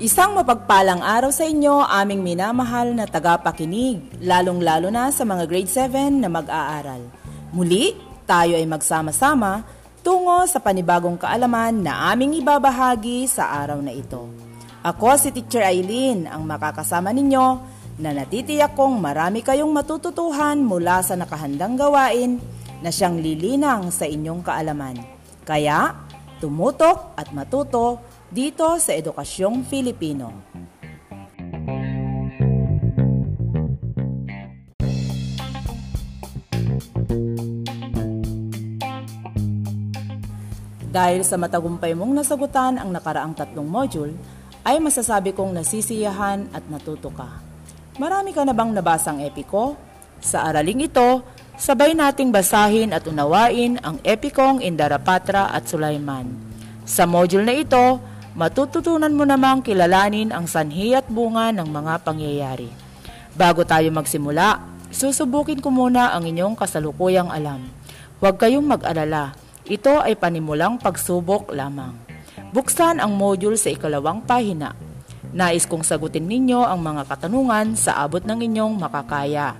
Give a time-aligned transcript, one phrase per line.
[0.00, 6.24] Isang mapagpalang araw sa inyo, aming minamahal na tagapakinig, lalong-lalo na sa mga grade 7
[6.24, 7.04] na mag-aaral.
[7.52, 7.92] Muli,
[8.24, 9.60] tayo ay magsama-sama
[10.00, 14.24] tungo sa panibagong kaalaman na aming ibabahagi sa araw na ito.
[14.80, 17.46] Ako si Teacher Eileen, ang makakasama ninyo
[18.00, 22.40] na natitiyak kong marami kayong matututuhan mula sa nakahandang gawain
[22.80, 25.19] na siyang lilinang sa inyong kaalaman.
[25.44, 25.96] Kaya,
[26.38, 28.00] tumutok at matuto
[28.30, 30.30] dito sa Edukasyong Filipino.
[40.90, 44.10] Dahil sa matagumpay mong nasagutan ang nakaraang tatlong module,
[44.66, 47.40] ay masasabi kong nasisiyahan at natuto ka.
[47.96, 49.78] Marami ka na bang nabasang epiko?
[50.20, 51.24] Sa araling ito,
[51.56, 56.28] sabay nating basahin at unawain ang epikong Indarapatra at Sulaiman.
[56.84, 57.98] Sa module na ito,
[58.36, 62.70] matututunan mo namang kilalanin ang sanhi at bunga ng mga pangyayari.
[63.34, 64.60] Bago tayo magsimula,
[64.92, 67.64] susubukin ko muna ang inyong kasalukuyang alam.
[68.20, 69.32] Huwag kayong mag-alala
[69.70, 71.94] ito ay panimulang pagsubok lamang.
[72.50, 74.74] Buksan ang module sa ikalawang pahina.
[75.30, 79.54] Nais kong sagutin ninyo ang mga katanungan sa abot ng inyong makakaya.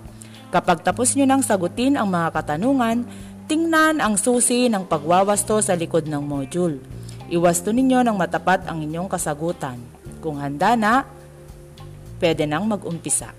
[0.50, 3.06] Kapag tapos nyo nang sagutin ang mga katanungan,
[3.46, 6.82] tingnan ang susi ng pagwawasto sa likod ng module.
[7.30, 9.78] Iwasto ninyo ng matapat ang inyong kasagutan.
[10.18, 11.06] Kung handa na,
[12.18, 13.30] pwede nang mag-umpisa.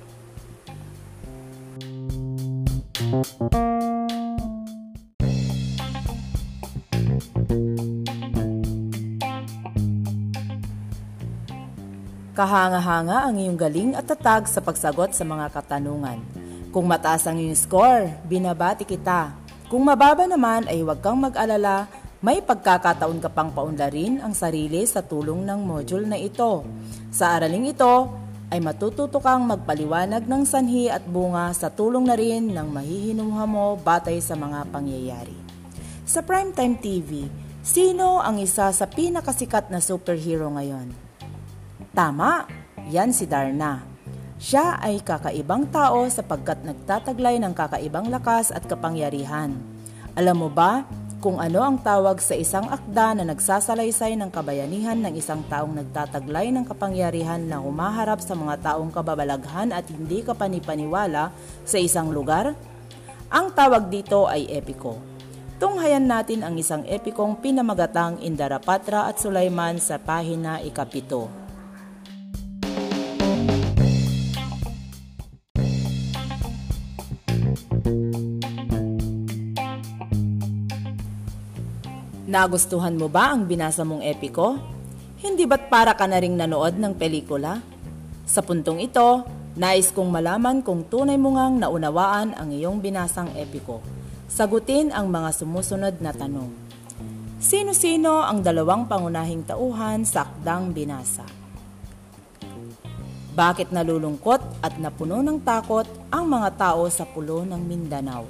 [12.32, 16.41] Kahanga-hanga ang iyong galing at tatag sa pagsagot sa mga katanungan.
[16.72, 19.36] Kung mataas ang iyong score, binabati kita.
[19.68, 21.92] Kung mababa naman ay huwag kang mag-alala,
[22.24, 26.64] may pagkakataon ka pang paunlarin ang sarili sa tulong ng module na ito.
[27.12, 28.16] Sa araling ito,
[28.48, 33.76] ay matututo kang magpaliwanag ng sanhi at bunga sa tulong na rin ng mahihinuha mo
[33.76, 35.36] batay sa mga pangyayari.
[36.08, 37.28] Sa Primetime TV,
[37.60, 40.88] sino ang isa sa pinakasikat na superhero ngayon?
[41.92, 42.48] Tama,
[42.88, 43.91] yan si Darna.
[44.42, 49.54] Siya ay kakaibang tao sapagkat nagtataglay ng kakaibang lakas at kapangyarihan.
[50.18, 50.82] Alam mo ba
[51.22, 56.50] kung ano ang tawag sa isang akda na nagsasalaysay ng kabayanihan ng isang taong nagtataglay
[56.50, 61.30] ng kapangyarihan na humaharap sa mga taong kababalaghan at hindi kapanipaniwala
[61.62, 62.58] sa isang lugar?
[63.30, 64.98] Ang tawag dito ay epiko.
[65.62, 71.41] Tunghayan natin ang isang epikong pinamagatang Indarapatra at Sulaiman sa pahina ikapito.
[82.32, 84.56] Nagustuhan mo ba ang binasa mong epiko?
[85.20, 87.60] Hindi ba't para ka na ring nanood ng pelikula?
[88.24, 89.28] Sa puntong ito,
[89.60, 93.84] nais kong malaman kung tunay mo ngang naunawaan ang iyong binasang epiko.
[94.32, 96.48] Sagutin ang mga sumusunod na tanong.
[97.44, 101.28] Sino-sino ang dalawang pangunahing tauhan sa akdang binasa?
[103.36, 108.24] Bakit nalulungkot at napuno ng takot ang mga tao sa pulo ng Mindanao?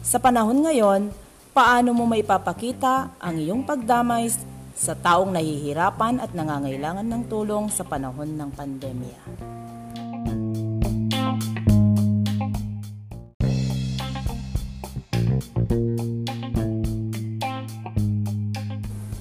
[0.00, 1.21] Sa panahon ngayon,
[1.52, 4.24] Paano mo maipapakita ang iyong pagdamay
[4.72, 9.20] sa taong nahihirapan at nangangailangan ng tulong sa panahon ng pandemya?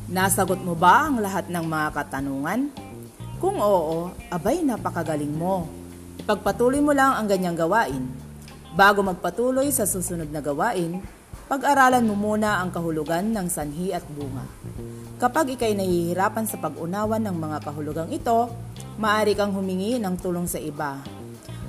[0.07, 2.71] Nasagot mo ba ang lahat ng mga katanungan?
[3.43, 5.67] Kung oo, abay napakagaling mo.
[6.23, 8.07] Ipagpatuloy mo lang ang ganyang gawain.
[8.71, 11.03] Bago magpatuloy sa susunod na gawain,
[11.51, 14.47] pag-aralan mo muna ang kahulugan ng sanhi at bunga.
[15.19, 18.47] Kapag ikay nahihirapan sa pag-unawan ng mga kahulugang ito,
[18.95, 21.03] maaari kang humingi ng tulong sa iba.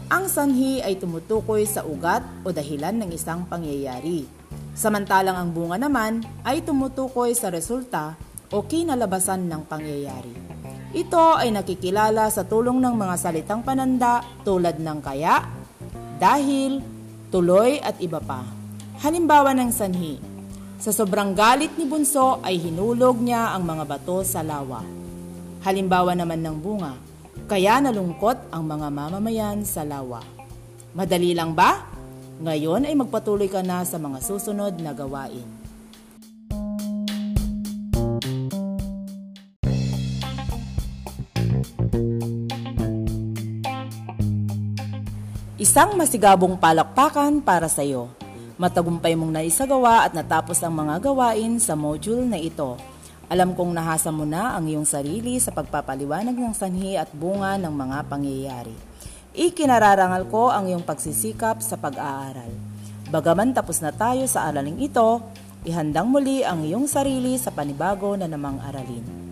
[0.06, 4.22] Ang sanhi ay tumutukoy sa ugat o dahilan ng isang pangyayari.
[4.70, 8.14] Samantalang ang bunga naman ay tumutukoy sa resulta
[8.55, 10.31] o kinalabasan ng pangyayari.
[10.94, 15.43] Ito ay nakikilala sa tulong ng mga salitang pananda tulad ng kaya,
[16.23, 16.78] dahil,
[17.35, 18.62] tuloy at iba pa.
[19.02, 20.14] Halimbawa ng sanhi,
[20.78, 24.78] sa sobrang galit ni Bunso ay hinulog niya ang mga bato sa lawa.
[25.66, 26.94] Halimbawa naman ng bunga,
[27.50, 30.22] kaya nalungkot ang mga mamamayan sa lawa.
[30.94, 31.82] Madali lang ba?
[32.46, 35.50] Ngayon ay magpatuloy ka na sa mga susunod na gawain.
[45.58, 48.21] Isang masigabong palakpakan para sa iyo.
[48.62, 52.79] Matagumpay mong naisagawa at natapos ang mga gawain sa module na ito.
[53.26, 57.75] Alam kong nahasa mo na ang iyong sarili sa pagpapaliwanag ng sanhi at bunga ng
[57.75, 58.70] mga pangyayari.
[59.35, 62.55] Ikinararangal ko ang iyong pagsisikap sa pag-aaral.
[63.11, 65.19] Bagaman tapos na tayo sa araling ito,
[65.67, 69.31] ihandang muli ang iyong sarili sa panibago na namang aralin.